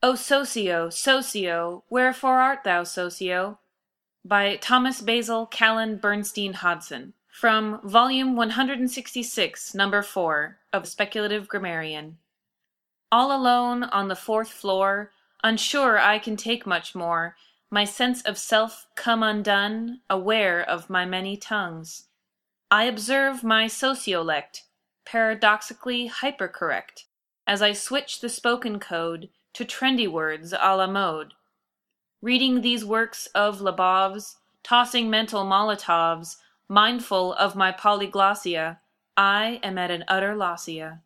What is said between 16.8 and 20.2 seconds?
more, my sense of self come undone,